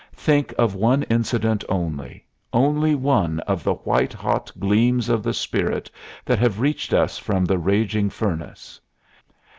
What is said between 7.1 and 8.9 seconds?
from the raging furnace.